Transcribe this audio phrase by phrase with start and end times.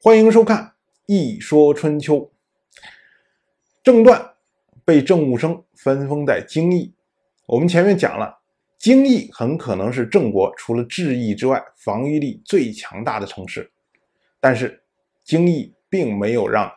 [0.00, 0.64] 欢迎收看
[1.06, 2.20] 《一说春秋》。
[3.82, 4.34] 郑段
[4.84, 6.94] 被郑武生分封在京邑。
[7.46, 8.38] 我们前面讲了，
[8.78, 13.72] 京邑很可能是郑国除了治邑之外防御力最强大的城市。
[14.38, 14.80] 但是
[15.24, 16.72] 京邑并没有让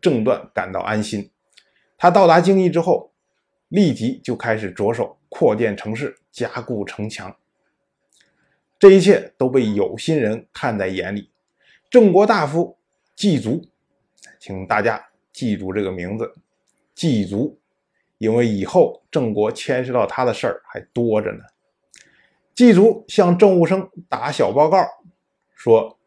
[0.00, 1.30] 郑段感到安心。
[1.96, 3.12] 他到达京邑之后，
[3.68, 7.36] 立即就开始着手扩建城市、加固城墙。
[8.76, 11.30] 这一切都被有心人看在眼里。
[11.90, 12.76] 郑国大夫
[13.14, 13.62] 季足，
[14.38, 16.34] 请大家记住这个名字，
[16.94, 17.58] 季足，
[18.18, 21.40] 因为以后郑国牵涉到他的事儿还多着呢。
[22.54, 24.82] 季足向郑务生打小报告
[25.54, 25.98] 说，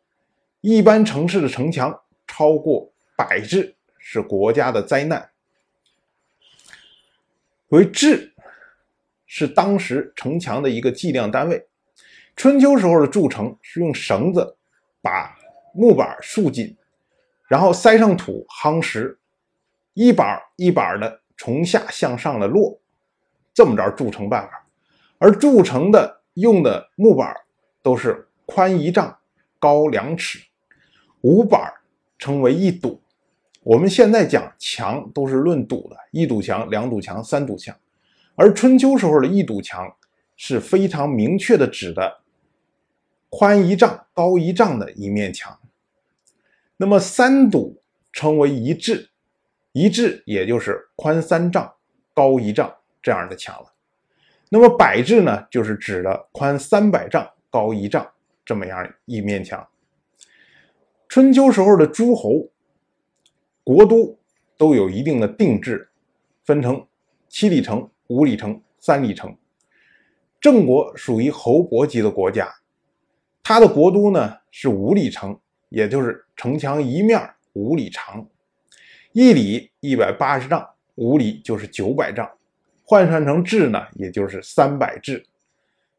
[0.62, 5.30] 一般城市的城墙超过百治是国家的灾难。
[7.68, 8.34] 为治
[9.28, 11.68] 是当时城墙的一个计量单位。
[12.36, 14.58] 春秋时候的筑城是用绳子
[15.04, 15.38] 把
[15.74, 16.76] 木板竖紧，
[17.48, 19.18] 然后塞上土夯实，
[19.94, 22.80] 一板一板的从下向上的摞，
[23.54, 24.66] 这么着筑城办法。
[25.18, 27.36] 而筑城的用的木板
[27.82, 29.18] 都是宽一丈、
[29.60, 30.40] 高两尺，
[31.22, 31.74] 五板
[32.18, 33.02] 称为一堵。
[33.62, 37.76] 我们现在讲墙都是论堵的，一堵墙、两堵墙、三堵墙，
[38.36, 39.94] 而春秋时候的一堵墙
[40.38, 42.22] 是非常明确的指的
[43.30, 45.60] 宽一丈、高一丈的一面墙。
[46.78, 49.10] 那么三堵称为一治，
[49.72, 51.74] 一治也就是宽三丈、
[52.14, 53.74] 高一丈这样的墙了。
[54.50, 58.10] 那么百治呢，就是指的宽三百丈、高一丈
[58.46, 59.68] 这么样一面墙。
[61.08, 62.50] 春秋时候的诸侯。
[63.62, 64.18] 国都
[64.58, 65.92] 都有一定的定制，
[66.44, 66.88] 分成
[67.28, 69.38] 七里城、五里城、三里城。
[70.42, 72.52] 郑国属于侯伯级的国家，
[73.50, 75.36] 它的国都呢是五里城，
[75.70, 77.20] 也就是城墙一面
[77.54, 78.24] 五里长，
[79.12, 80.64] 一里一百八十丈，
[80.94, 82.30] 五里就是九百丈，
[82.84, 85.26] 换算成治呢，也就是三百治。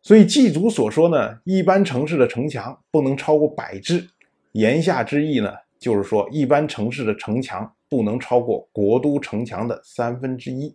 [0.01, 4.09] 所以祭祖所说呢，一般城市的城墙不能超过百治，
[4.53, 5.53] 言下之意呢。
[5.77, 10.73] 就是说，一般城市的城墙不能超过国都城墙的三分之一。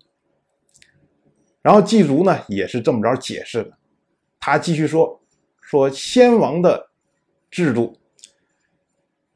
[1.62, 3.78] 然后祭祖呢也是这么着解释的，
[4.42, 5.22] 他继续说：
[5.75, 6.90] 说先王的
[7.52, 7.97] 制度，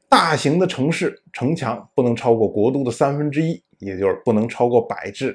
[0.08, 5.32] 大型的城市城墙不能超过国都的三分之一，也就是不能超过百治；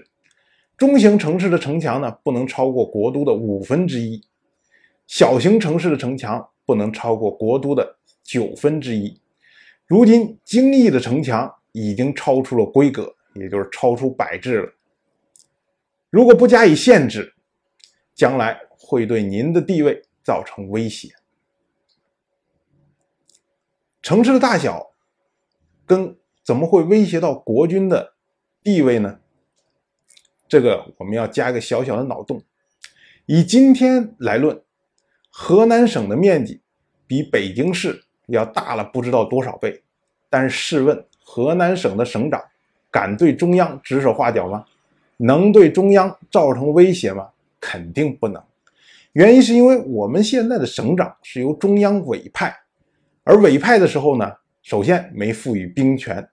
[0.75, 4.19] 中型城市的城墙呢不能超过国都的五分之一；
[5.05, 9.21] 小型城市的城墙不能超过国都的九分之一。
[9.85, 14.73] 如今京邑的城墙已经超出了规格，也就是超出百治了。
[16.09, 17.31] 如果不加以限制，
[18.15, 21.15] 将来会对您的地位造成威胁。
[24.01, 24.91] 城市的大小
[25.85, 28.15] 跟怎么会威胁到国君的
[28.61, 29.19] 地位呢？
[30.49, 32.41] 这个我们要加一个小小的脑洞。
[33.27, 34.61] 以今天来论，
[35.29, 36.61] 河南省的面积
[37.07, 38.01] 比北京市。
[38.27, 39.83] 要大了不知道多少倍，
[40.31, 42.43] 但是试问河南省的省长
[42.89, 44.65] 敢对中央指手画脚吗？
[45.17, 47.29] 能对中央造成威胁吗？
[47.59, 48.43] 肯定不能。
[49.15, 52.53] 原因是因为我们现在的省长是由中央委派，
[53.23, 54.29] 而委派的时候呢，
[54.61, 56.27] 首先没赋予兵权，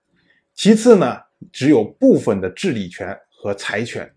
[0.53, 1.17] 其次呢，
[1.49, 4.11] 只有部分的治理权和财权。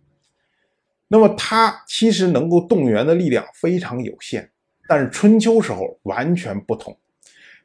[1.06, 4.50] 那么他其实能够动员的力量非常有限，
[4.88, 6.98] 但是春秋时候完全不同。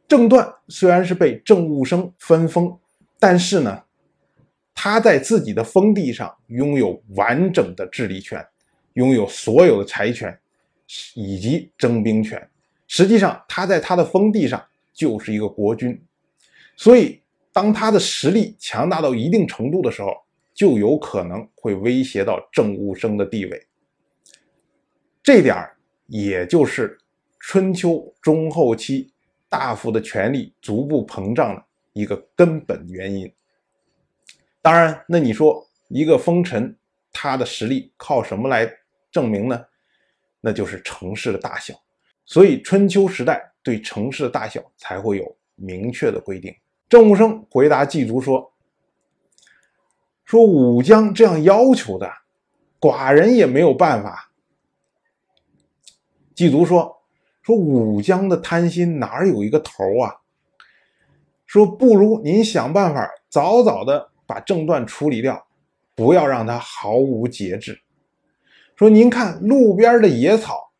[0.07, 2.77] 郑段虽然是被郑务生分封，
[3.19, 3.81] 但是呢，
[4.75, 8.45] 他在自己的封地上拥有完整的治理权，
[8.93, 10.37] 拥有所有的财权
[11.15, 12.49] 以及征兵权。
[12.87, 14.63] 实际上，他在他的封地上
[14.93, 15.99] 就是一个国君。
[16.75, 17.21] 所以，
[17.53, 20.13] 当他的实力强大到一定程度的时候，
[20.53, 23.67] 就有可能会威胁到郑务生的地位。
[25.23, 26.97] 这点儿，也就是
[27.39, 29.11] 春秋中后期。
[29.49, 33.29] 大夫的权力逐步膨胀的一个根本原因。
[34.61, 36.73] 当然，那你说一个封臣，
[37.11, 38.71] 他的实力靠什么来
[39.11, 39.65] 证明呢？
[40.41, 41.73] 那就是城市的大小。
[42.25, 46.53] 所以春秋时代对城市的大小才会有明确的规定。
[46.89, 48.51] 郑武生回答季足说
[50.25, 52.11] ：“说武将这样要求的，
[52.79, 54.31] 寡人也没有办法。”
[56.35, 56.97] 季足说。
[57.43, 60.13] 说武将的贪心哪有一个头啊？
[61.47, 65.43] 说不如您想办法早早的把正段处理掉，
[65.95, 67.81] 不要让他毫无节制。
[68.81, 70.73] 说您看路边的野草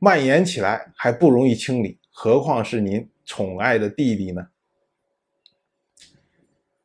[0.00, 4.48] 蔓延起来还不容易清理，何况是您宠爱的弟弟呢？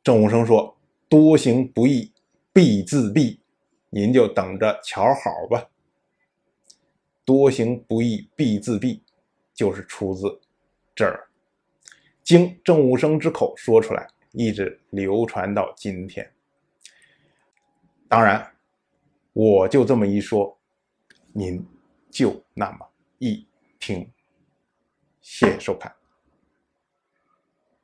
[0.02, 0.74] 郑武生说
[1.06, 2.10] ：“多行不义
[2.50, 3.40] 必自毙，
[3.90, 5.68] 您就等着瞧好吧。”
[7.26, 9.02] 多行不义必自毙，
[9.52, 10.40] 就是出自
[10.94, 11.28] 这儿，
[12.22, 16.32] 经郑武生之口说出来，一直流传到今天。
[18.08, 18.53] 当然，
[19.34, 20.58] 我就这么一说，
[21.32, 21.62] 您
[22.10, 22.88] 就那么
[23.18, 23.46] 一
[23.78, 24.10] 听。
[25.20, 26.03] 谢谢收看。